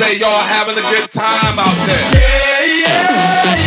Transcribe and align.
say 0.00 0.16
y'all 0.18 0.30
having 0.30 0.78
a 0.78 0.80
good 0.80 1.10
time 1.10 1.58
out 1.58 1.76
there. 1.86 2.20
Yeah, 2.20 3.54
yeah. 3.54 3.59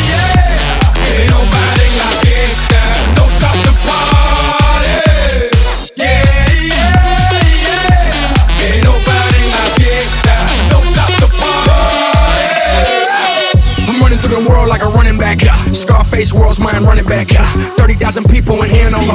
Scarface, 15.94 16.34
world's 16.34 16.60
mind 16.60 16.90
running 16.90 17.06
back. 17.06 17.30
30,000 17.78 18.26
people 18.26 18.58
in 18.64 18.70
Hanover, 18.70 19.14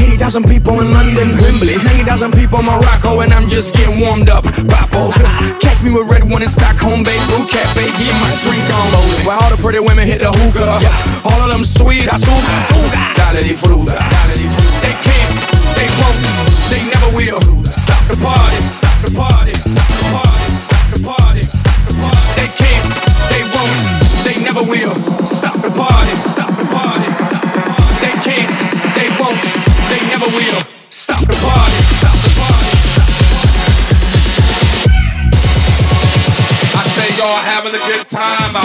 80,000 0.00 0.48
people 0.48 0.80
in 0.80 0.90
London, 0.90 1.36
Wembley, 1.36 1.76
90,000 1.84 2.32
people 2.32 2.60
in 2.60 2.64
Morocco, 2.64 3.20
and 3.20 3.30
I'm 3.30 3.46
just 3.46 3.76
getting 3.76 4.00
warmed 4.00 4.30
up. 4.30 4.42
Papo, 4.72 5.12
catch 5.60 5.84
me 5.84 5.92
with 5.92 6.08
RedOne 6.08 6.40
in 6.40 6.48
Stockholm, 6.48 7.04
babe, 7.04 7.20
blue 7.28 7.44
cafe, 7.44 7.84
get 8.00 8.16
my 8.24 8.32
drink 8.40 8.64
on. 8.72 8.88
While 9.28 9.36
all 9.44 9.50
the 9.52 9.60
pretty 9.60 9.84
women 9.84 10.08
hit 10.08 10.24
the 10.24 10.32
hookah, 10.32 10.80
all 11.28 11.44
of 11.44 11.52
them 11.52 11.62
sweet, 11.62 12.08
I 12.08 12.16
suga, 12.16 12.56
dale 13.20 13.44
di 13.44 13.52
fruta. 13.52 14.00
They 14.80 14.96
can't, 15.04 15.34
they 15.76 15.88
won't, 16.00 16.24
they 16.72 16.80
never 16.88 17.12
will. 17.12 17.40
Stop 17.68 18.00
the 18.08 18.16
party, 18.16 18.64
stop 18.72 18.96
the 19.04 19.12
party, 19.12 19.52
stop 19.60 19.92
the 19.92 20.08
party, 20.08 20.56
stop 20.56 20.86
the 20.88 21.00
party, 21.04 21.42
stop 21.44 21.80
the 21.84 21.94
party. 22.00 22.32
They 22.40 22.48
can't, 22.48 22.88
they 23.28 23.44
won't, 23.52 23.76
they 24.24 24.36
never 24.40 24.64
will. 24.64 25.13
Stop 30.90 31.20
the 31.20 31.36
party. 31.46 31.78
Stop 31.94 32.18
the 32.24 32.30
party. 32.34 32.70
I 36.74 36.82
say 36.90 37.08
y'all 37.18 37.38
having 37.38 37.70
a 37.70 37.78
good 37.78 38.08
time. 38.08 38.63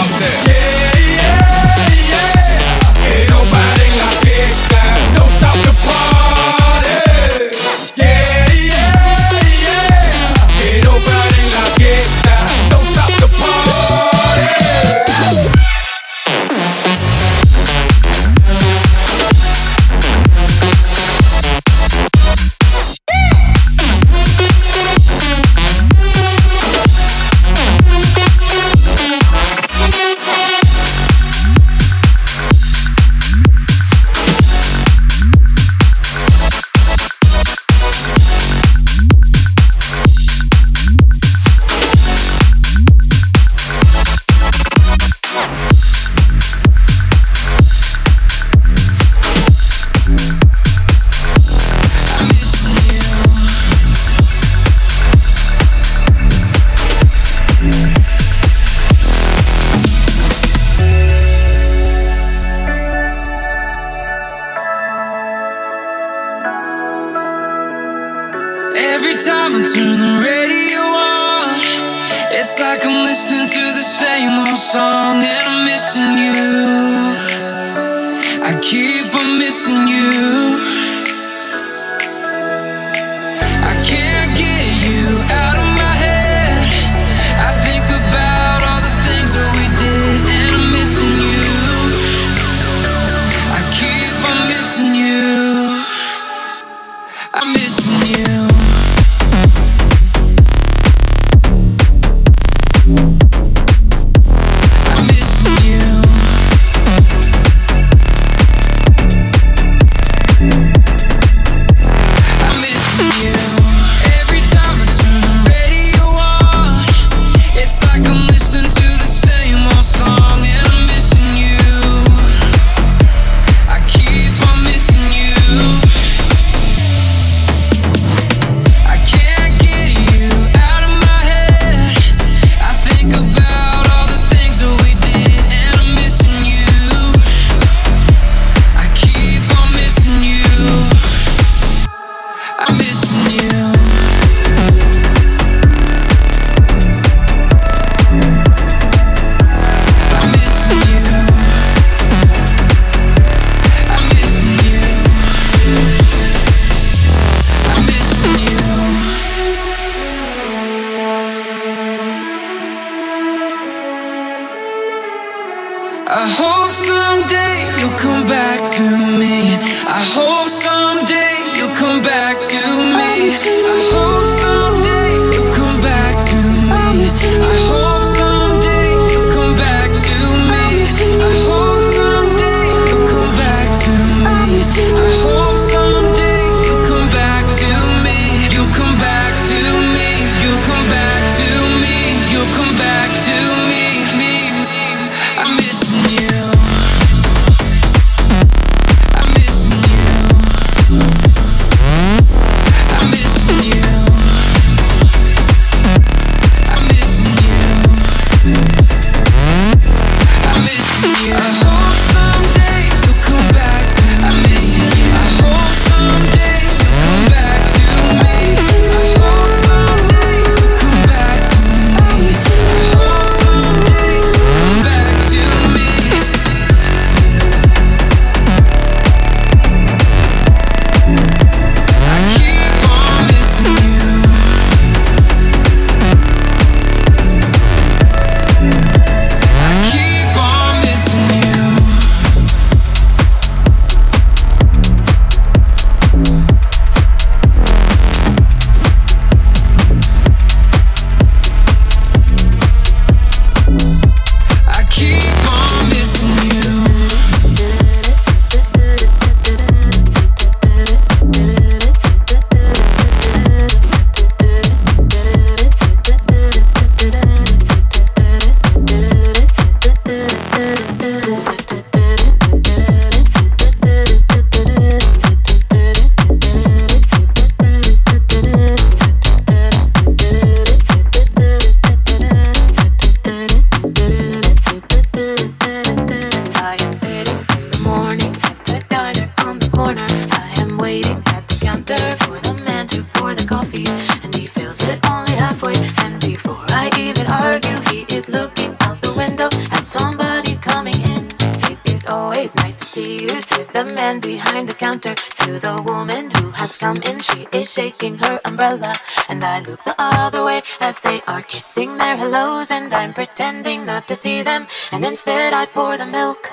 I'm 312.92 313.12
pretending 313.12 313.86
not 313.86 314.08
to 314.08 314.14
see 314.14 314.42
them, 314.42 314.66
and 314.92 315.04
instead 315.04 315.52
I 315.52 315.66
pour 315.66 315.96
the 315.96 316.06
milk. 316.06 316.52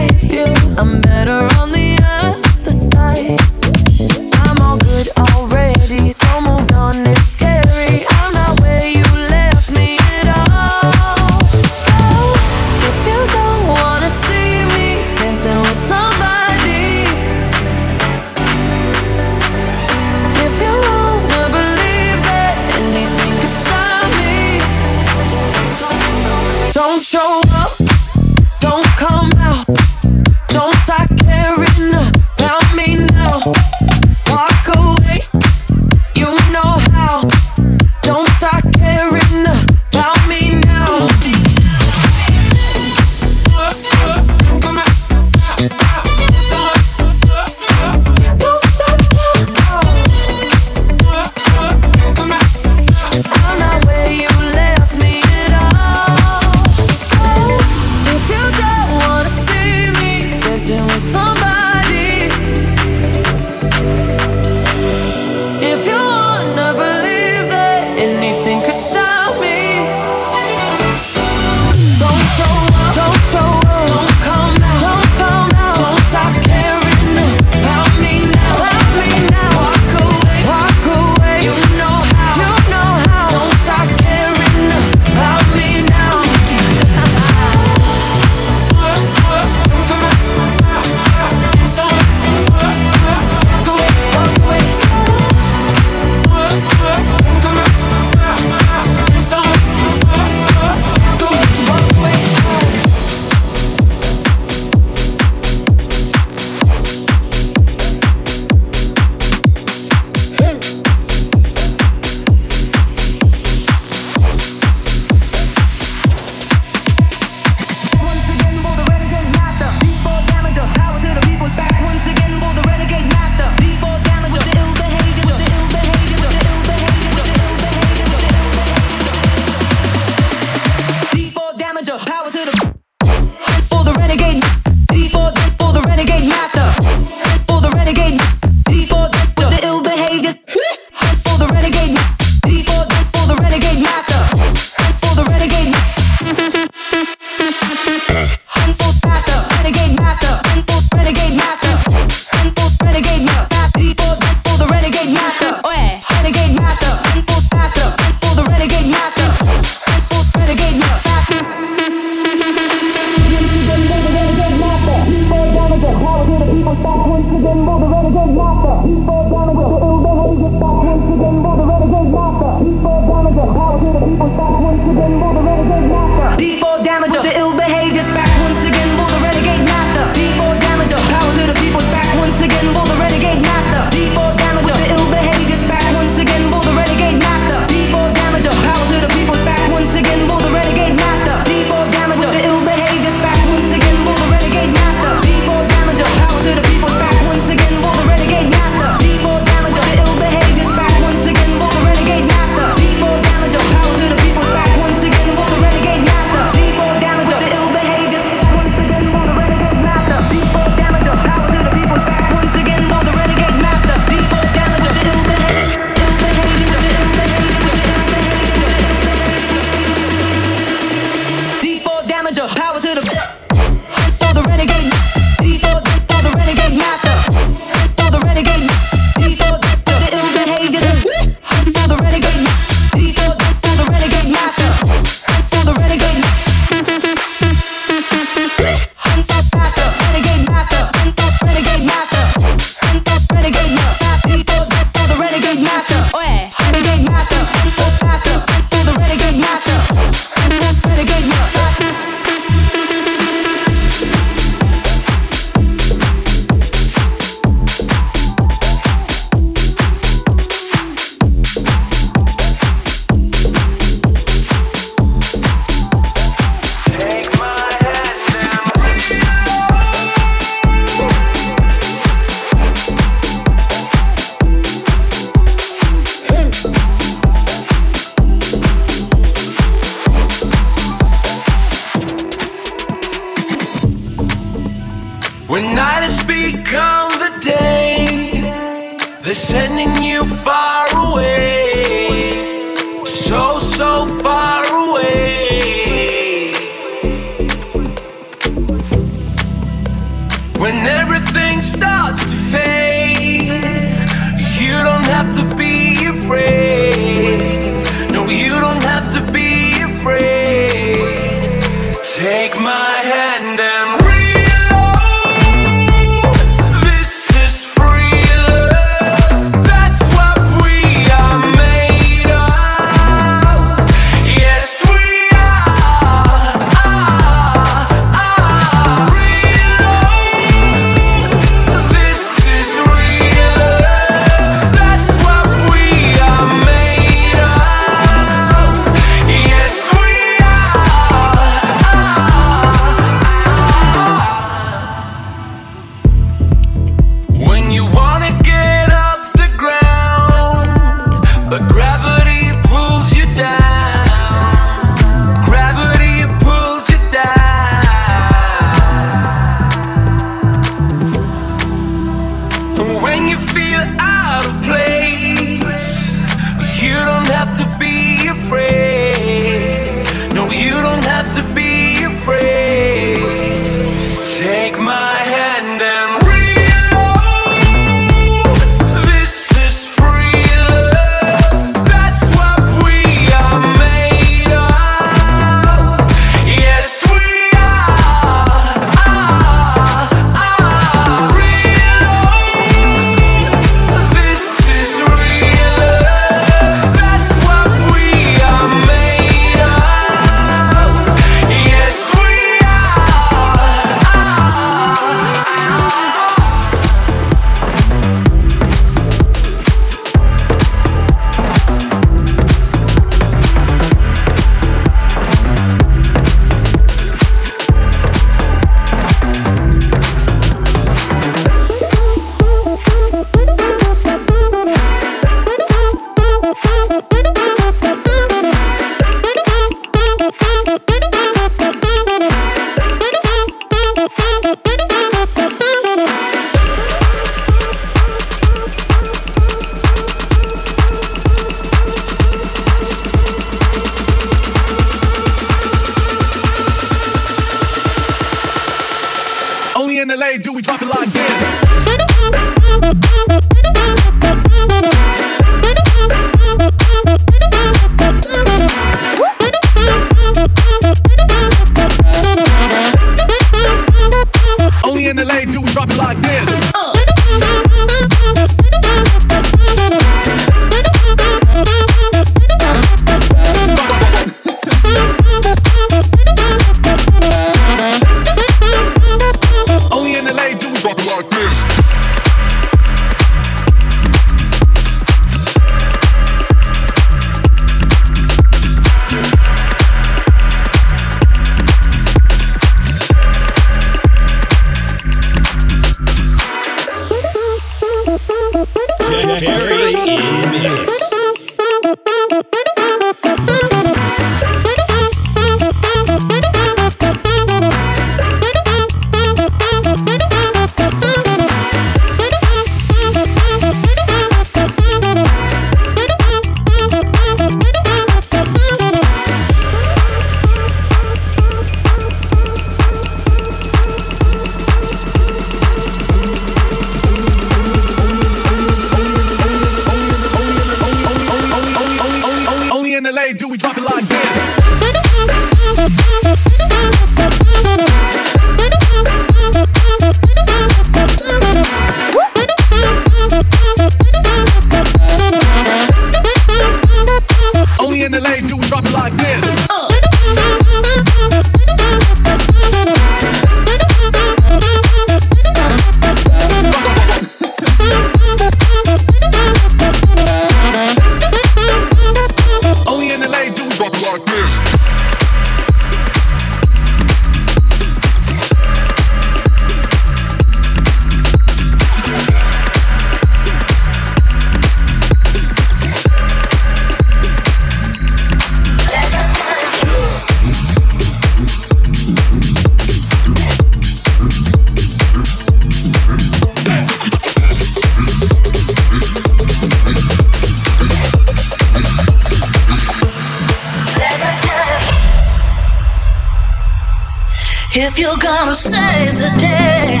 If 597.78 597.98
you're 597.98 598.16
gonna 598.16 598.56
save 598.56 599.18
the 599.18 599.38
day, 599.38 600.00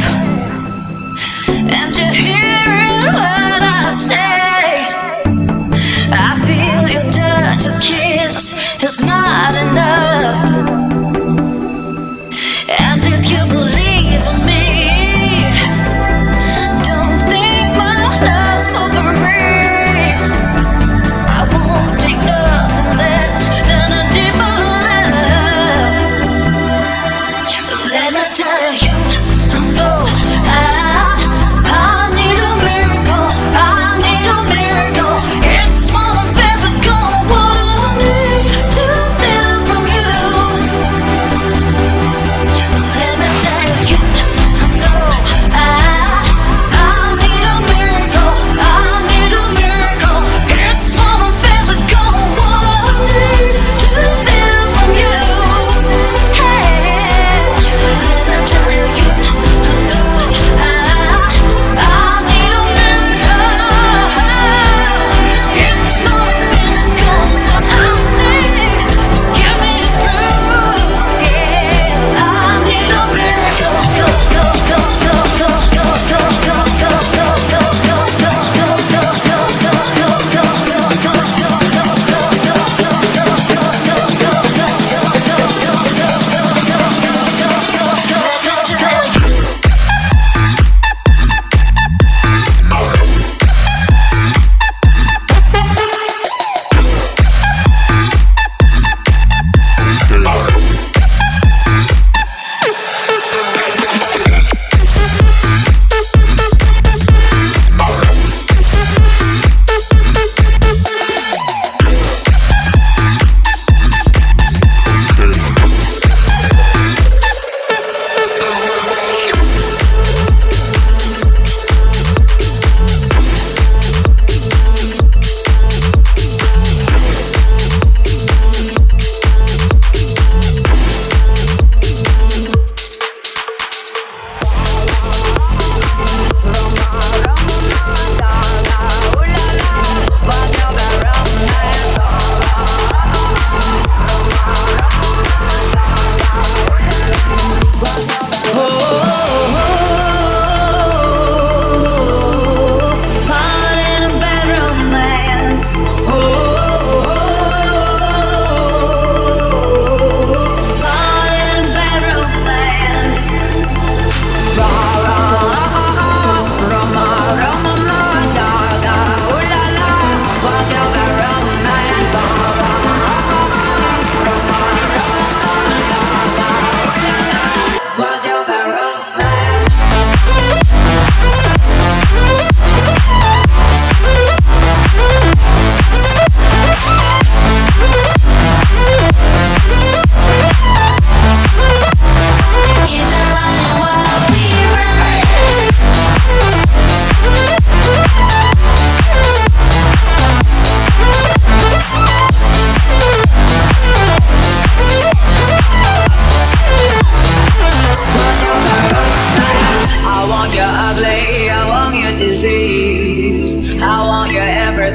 and 1.74 1.94
you're 1.94 2.08
hearing 2.08 3.12
what 3.12 3.60
I 3.60 3.90
say, 3.90 4.88
I 6.10 6.40
feel 6.46 6.88
your 6.88 7.04
touch, 7.12 7.66
a 7.66 7.78
kiss 7.78 8.82
is 8.82 9.04
not 9.04 9.25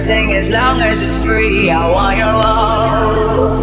everything 0.01 0.33
as 0.33 0.49
long 0.49 0.81
as 0.81 0.97
it's 1.05 1.23
free. 1.23 1.69
I 1.69 1.91
want 1.91 2.17
your 2.17 2.33
love. 2.33 3.59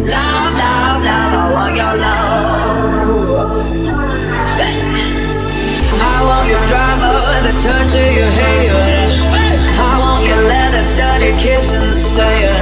Love, 0.00 0.54
love, 0.56 1.02
love, 1.04 1.34
I 1.42 1.44
want 1.52 1.76
your 1.76 1.94
love. 2.06 3.74
I 6.00 6.02
want 6.28 6.48
your 6.48 6.64
drama, 6.72 7.10
the 7.44 7.52
touch 7.60 7.92
of 7.94 8.12
your 8.16 8.32
hair. 8.40 8.72
I 9.76 9.78
want 10.00 10.24
your 10.26 10.40
leather 10.48 10.84
studded 10.84 11.38
kiss 11.38 11.72
and 11.72 11.92
the 11.92 12.00
sand. 12.00 12.53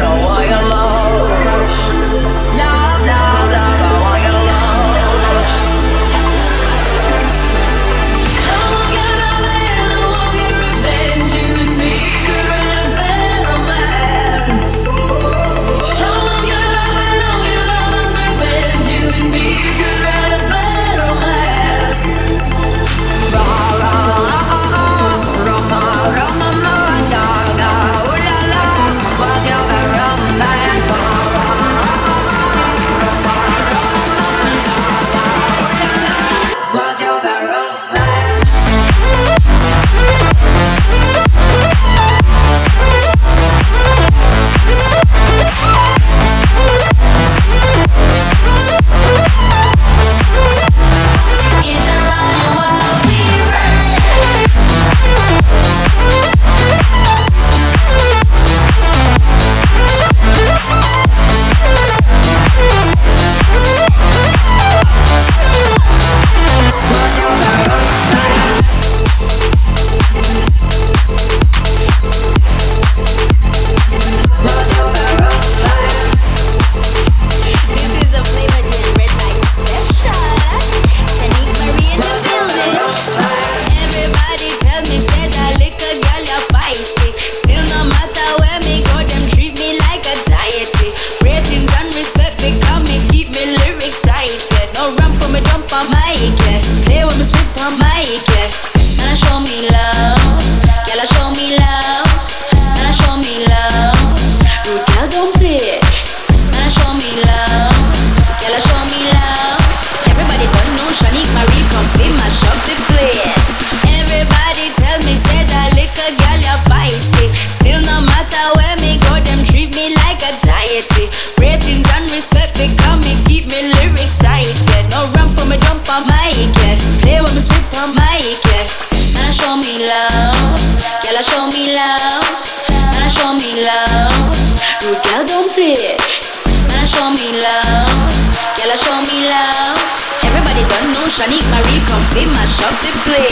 Disruptive 142.62 143.02
Play. 143.02 143.31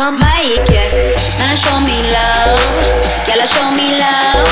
come 0.00 0.18
back, 0.18 0.64
yeah. 0.72 1.12
Now 1.36 1.52
show 1.52 1.76
me 1.84 1.98
love, 2.08 2.56
girl, 3.28 3.44
show 3.44 3.68
me 3.68 4.00
love. 4.00 4.48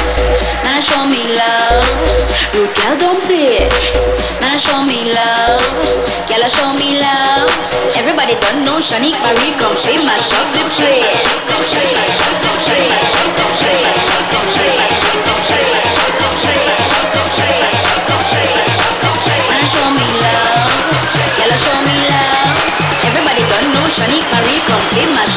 Man, 0.64 0.80
show 0.84 1.02
me 1.08 1.24
love, 1.40 1.88
rude 2.52 2.72
girl, 2.76 2.94
don't 3.00 3.20
play. 3.24 3.64
Man, 4.44 4.58
show 4.60 4.84
me 4.84 5.08
love, 5.08 5.64
girl, 6.28 6.44
show 6.52 6.70
me 6.76 7.00
love. 7.00 7.48
Everybody 7.96 8.34
done 8.44 8.62
know 8.62 8.76
Shanique 8.76 9.16
Marie, 9.24 9.56
come 9.56 9.74
she 9.74 9.96
mash 10.04 10.36
up 10.36 10.46
the 10.52 10.64
place. 10.76 11.38
Shanique 23.98 24.30
Marie, 24.30 24.60
come 24.68 24.84
see 24.92 25.06
my 25.10 25.27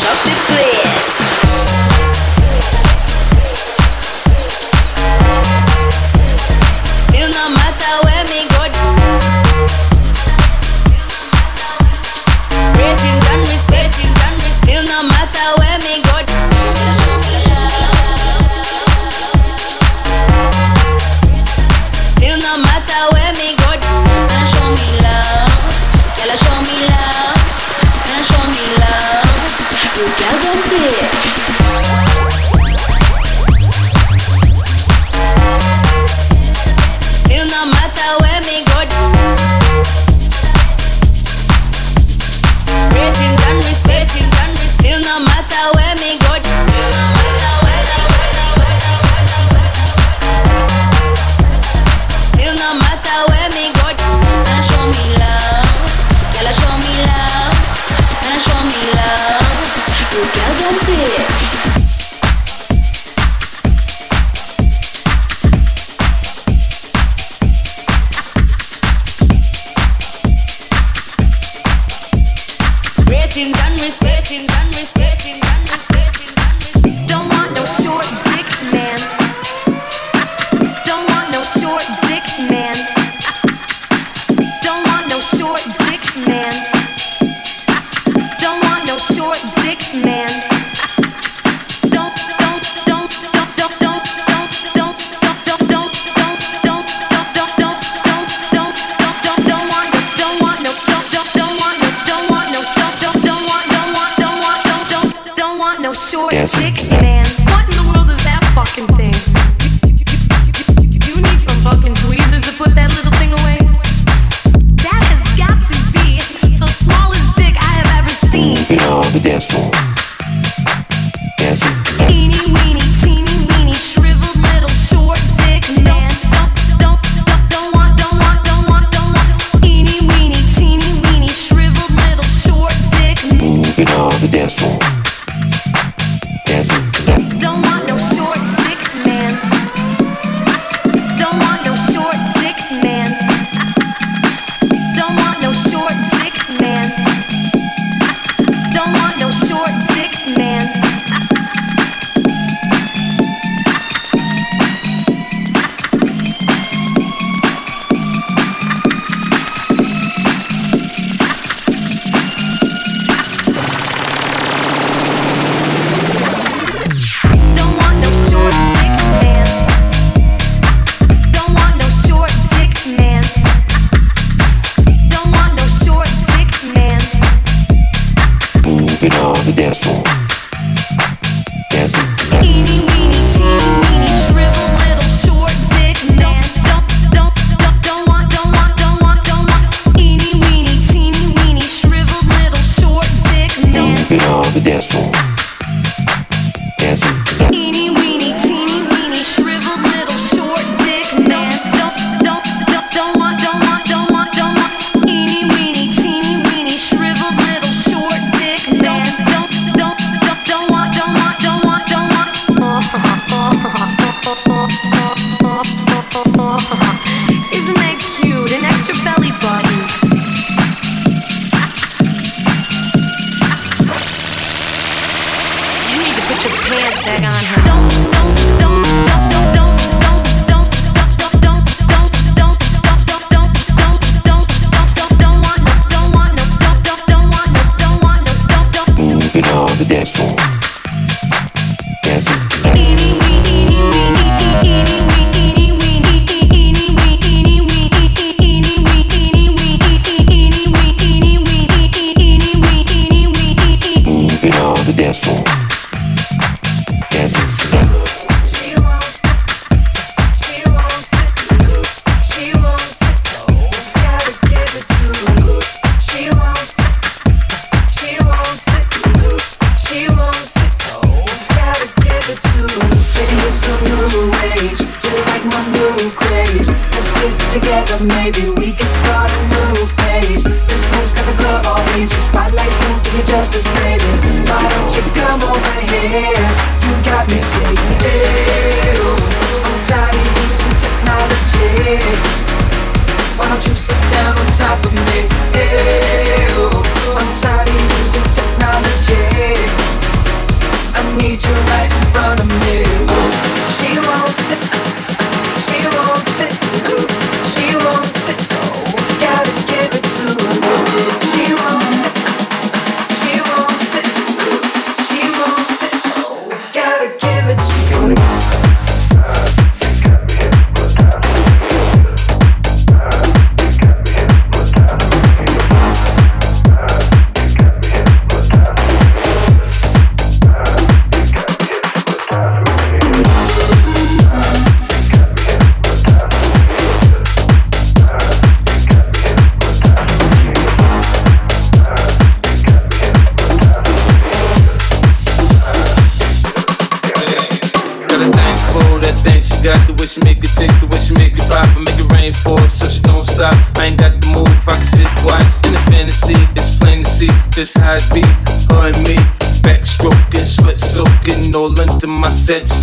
sense. 362.51 362.80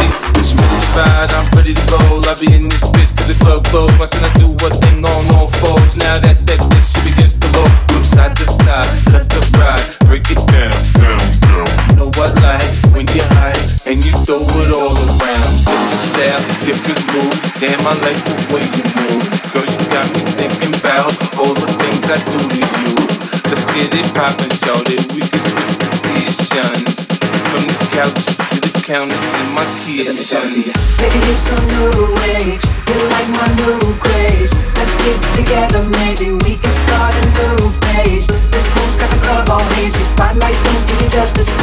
Baby, 29.99 30.15
you're 30.15 30.15
so 30.15 31.57
new 31.75 31.91
age. 32.31 32.63
You're 32.87 33.09
like 33.11 33.29
my 33.35 33.49
new 33.59 33.81
craze. 33.99 34.55
Let's 34.77 34.95
get 35.03 35.19
together, 35.35 35.83
maybe 35.99 36.31
we 36.31 36.55
can 36.55 36.71
start 36.87 37.13
a 37.17 37.25
new 37.35 37.69
phase. 37.83 38.29
This 38.29 38.67
moon's 38.77 38.95
got 38.95 39.11
the 39.11 39.19
club 39.27 39.51
all 39.51 39.65
hazy. 39.75 40.05
Spotlights 40.05 40.63
don't 40.63 40.87
do 40.87 40.95
you 41.03 41.11
justice. 41.11 41.58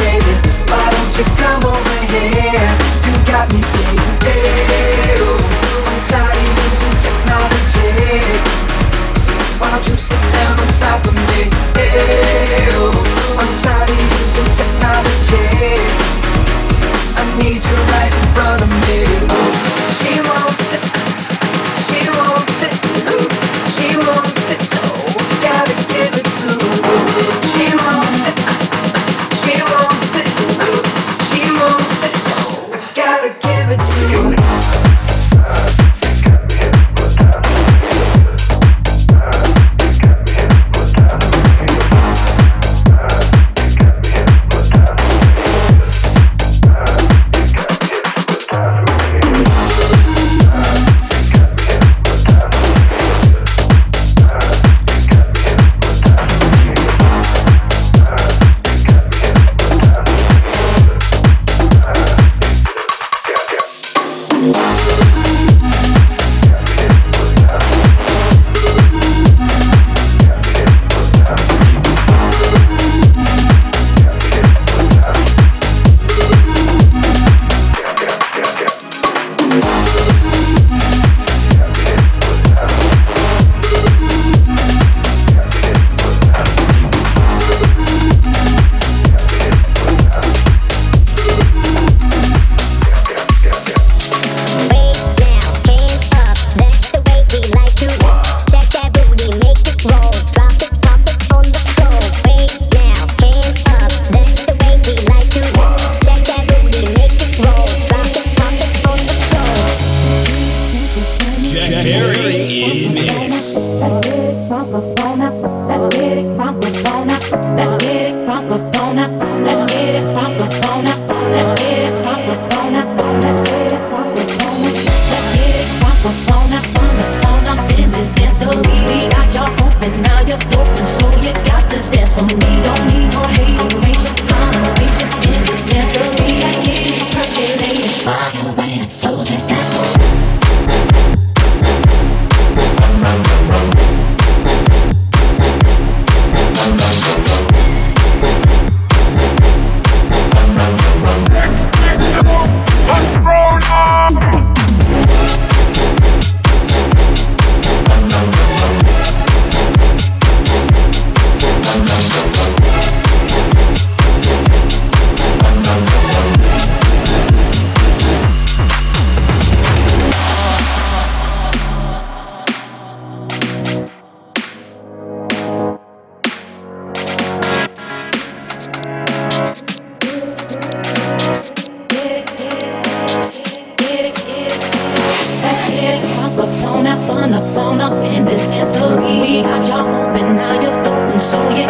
We 189.20 189.40
got 189.40 189.66
you 189.66 189.76
open, 189.76 190.36
now 190.36 190.60
you're 190.60 190.70
floating, 190.82 191.18
so 191.18 191.38
you 191.48 191.66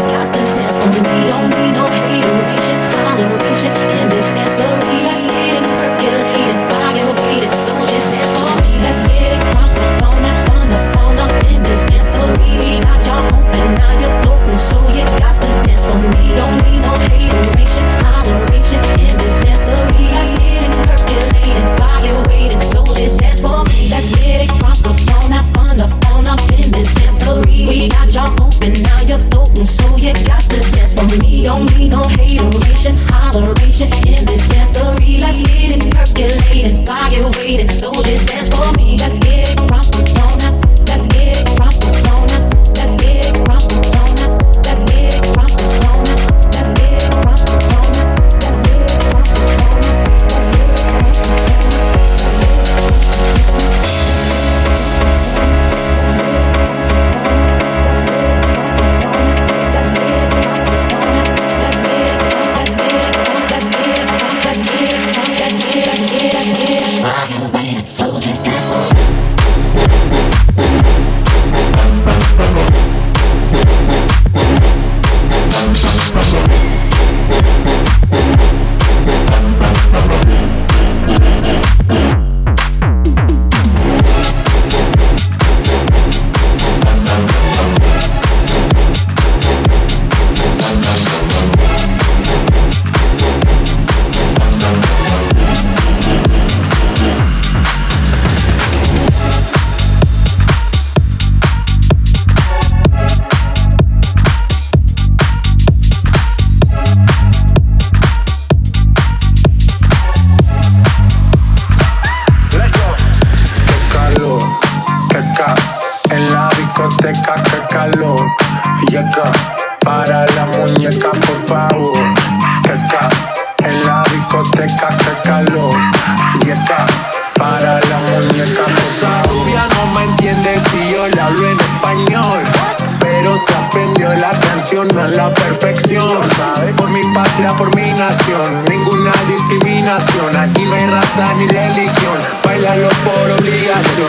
por 137.54 137.74
mi 137.76 137.90
nación, 137.92 138.64
ninguna 138.68 139.12
discriminación. 139.28 140.34
Aquí 140.36 140.64
no 140.64 140.74
hay 140.74 140.86
raza 140.86 141.34
ni 141.34 141.46
religión, 141.46 142.18
bailalo 142.44 142.88
por 143.04 143.30
obligación. 143.38 144.06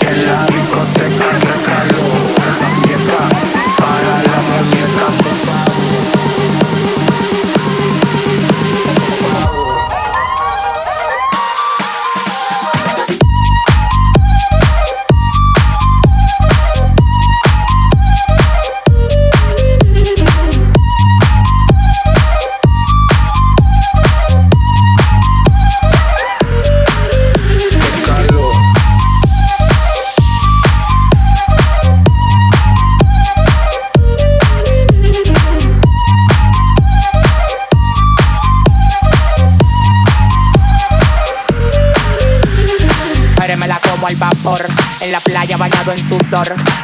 En 0.00 0.26
la 0.26 0.46
discoteca, 0.46 1.32
recalo. 1.32 2.25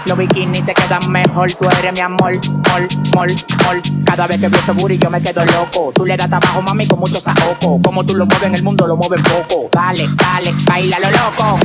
Los 0.07 0.19
bikinis 0.19 0.65
te 0.65 0.75
quedan 0.75 1.11
mejor. 1.11 1.51
Tú 1.55 1.67
eres 1.79 1.93
mi 1.93 2.01
amor, 2.01 2.33
mol, 2.71 2.89
mol, 3.15 3.29
mol. 3.65 3.83
Cada 4.05 4.27
vez 4.27 4.39
que 4.39 4.49
veo 4.49 4.61
ese 4.61 4.73
booty 4.73 4.99
yo 4.99 5.11
me 5.11 5.23
quedo 5.23 5.45
loco. 5.45 5.93
Tú 5.95 6.05
le 6.05 6.17
das 6.17 6.29
trabajo, 6.29 6.61
mami, 6.63 6.87
con 6.87 6.99
mucho 6.99 7.19
saoco. 7.21 7.81
Como 7.83 8.05
tú 8.05 8.15
lo 8.15 8.27
mueves 8.27 8.45
en 8.45 8.55
el 8.55 8.63
mundo, 8.63 8.87
lo 8.87 8.97
mueves 8.97 9.23
poco. 9.23 9.69
Dale, 9.73 10.09
dale, 10.17 10.55
baila 10.67 10.99
lo 10.99 11.11
loco. 11.11 11.59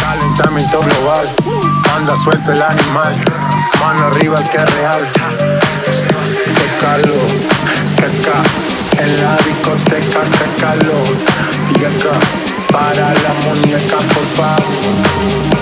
Calentamiento 0.00 0.80
global. 0.80 1.28
Anda 1.96 2.16
suelto 2.16 2.52
el 2.52 2.62
animal. 2.62 3.22
Mano 3.80 4.06
arriba 4.06 4.38
el 4.38 4.48
que 4.48 4.56
es 4.56 4.74
real. 4.74 5.08
Qué 6.32 6.68
calor, 6.80 7.30
qué 7.96 8.08
ca. 8.24 9.02
En 9.02 9.22
la 9.22 9.36
discoteca, 9.36 10.20
qué 10.38 10.60
calor. 10.60 11.16
Y 11.78 11.84
acá, 11.84 12.18
para 12.72 13.12
la 13.12 13.32
muñeca, 13.44 13.96
por 13.96 14.26
favor. 14.36 15.59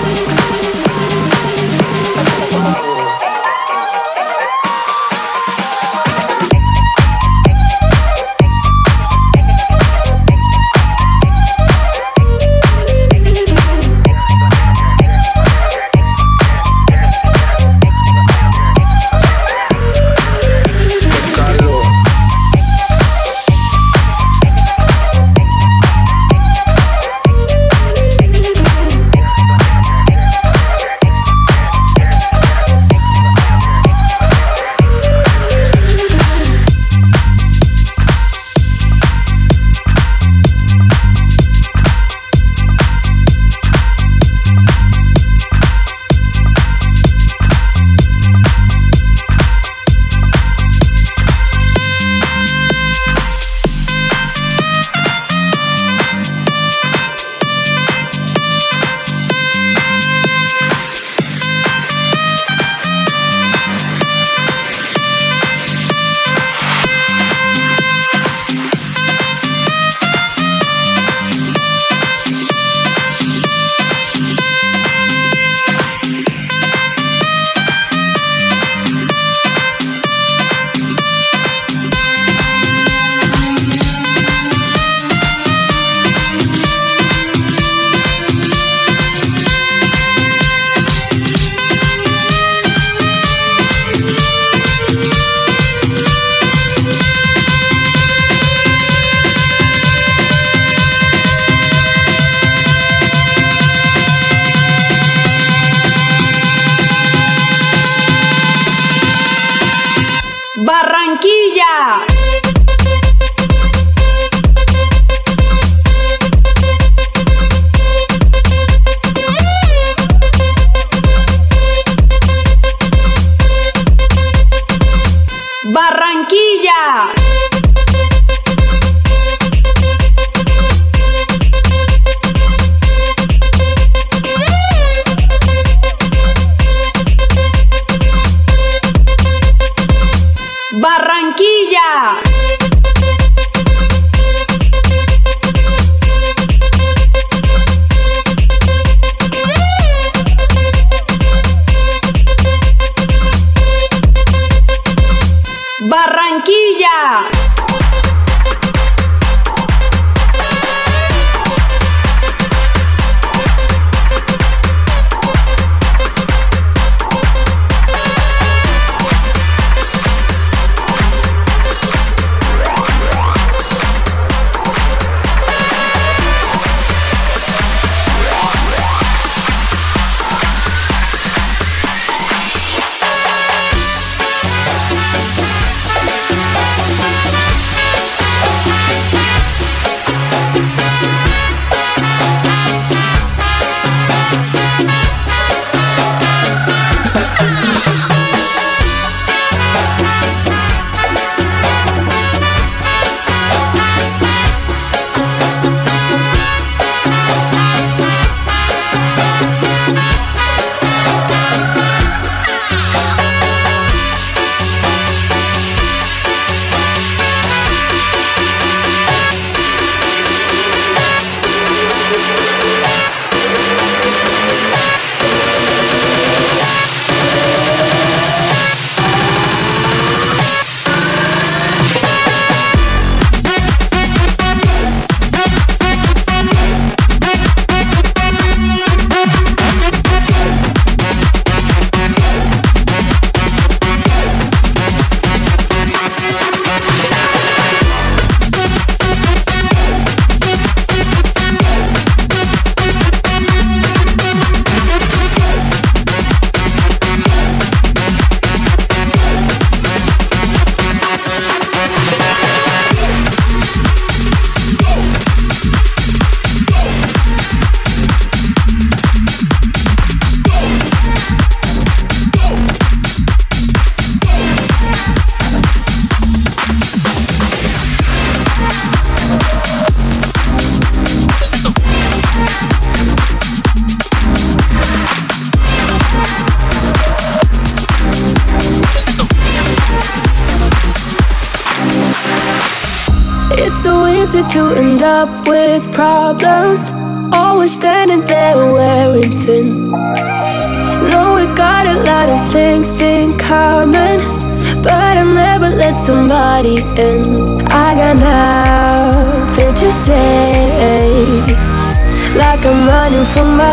Running 313.39 313.57
from 313.57 313.68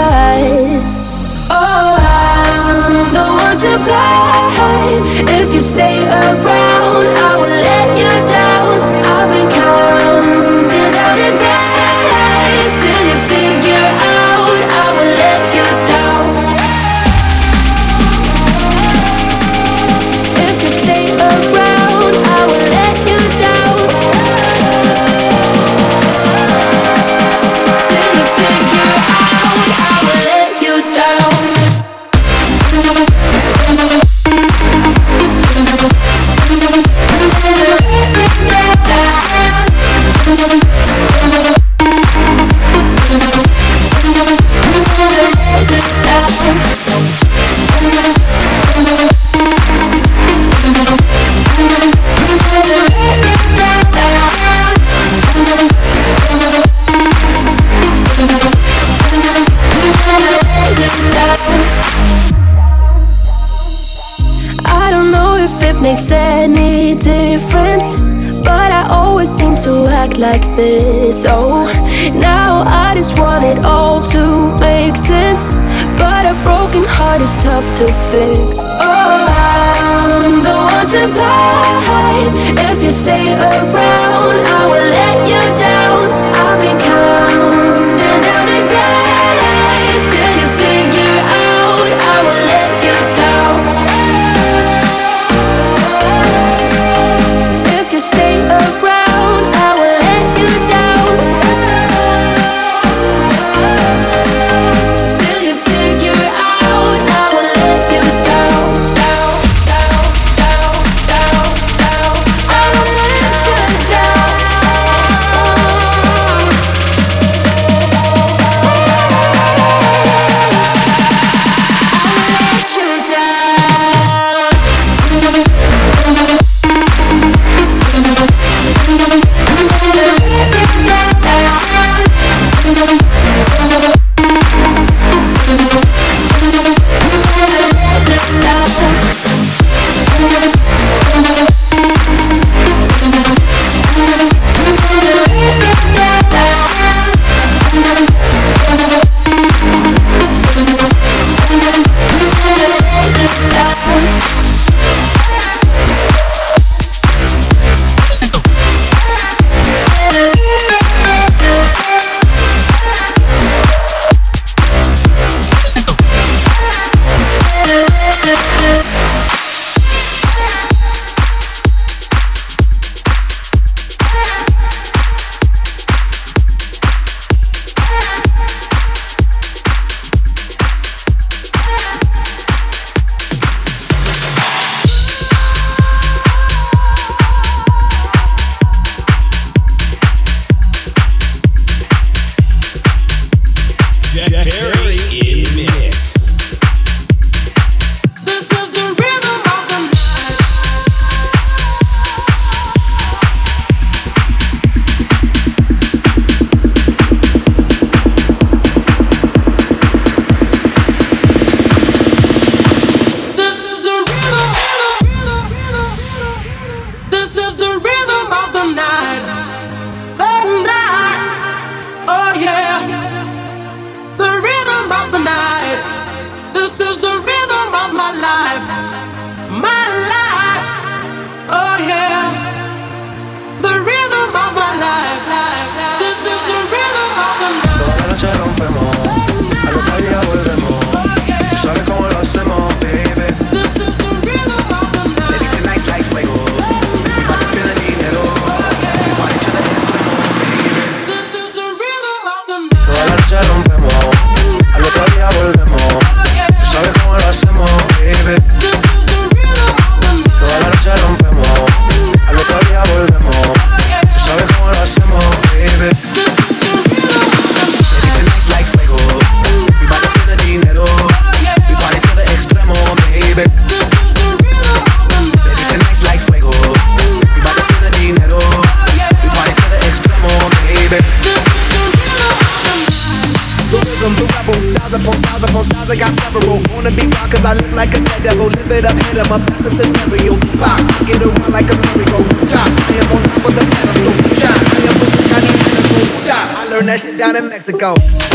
down 297.32 297.42
in 297.42 297.48
Mexico. 297.48 298.25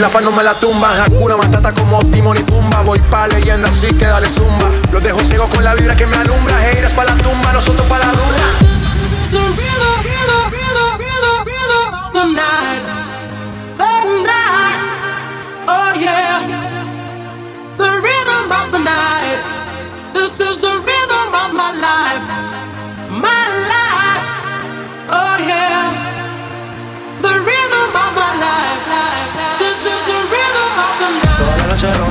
La 0.00 0.08
paz 0.08 0.22
no 0.22 0.32
me 0.32 0.42
la 0.42 0.54
tumban. 0.54 0.98
Hakuna 0.98 1.36
Matata 1.36 1.74
como 1.74 1.98
Timon 2.06 2.38
y 2.38 2.42
Pumba. 2.42 2.80
Voy 2.80 2.98
pa' 3.10 3.28
leyenda, 3.28 3.68
así 3.68 3.88
que 3.88 4.06
dale 4.06 4.30
zumba. 4.30 4.70
Los 4.92 5.02
dejo 5.02 5.20
ciego 5.22 5.46
con 5.50 5.62
la 5.62 5.74
vibra 5.74 5.94
que 5.94 6.06
me 6.06 6.16
alumbra. 6.16 6.70
Heiras 6.70 6.94
pa' 6.94 7.04
la 7.04 7.16
tumba, 7.16 7.52
nosotros 7.52 7.86
pa' 7.86 7.98
la. 7.98 8.39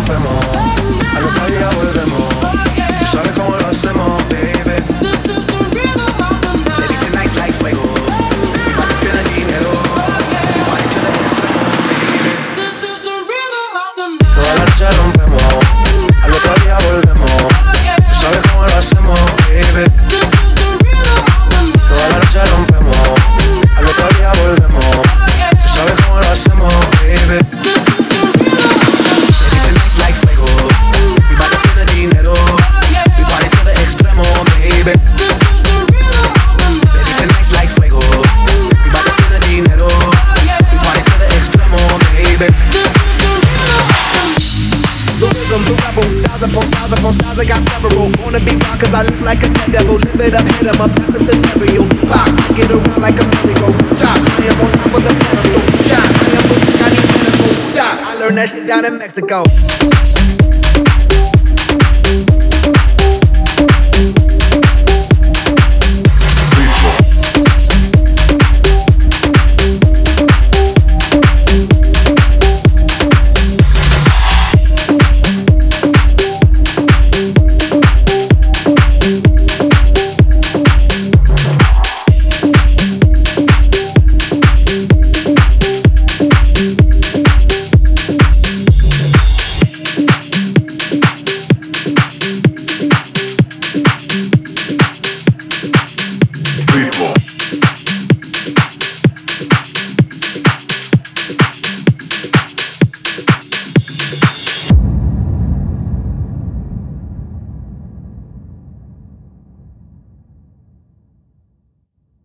rompemos. 0.09 0.45
Al 1.15 1.23
otro 1.25 1.77
volvemos. 1.77 2.08
that 58.39 58.47
shit 58.47 58.67
down 58.67 58.85
in 58.85 58.97
Mexico. 58.97 59.43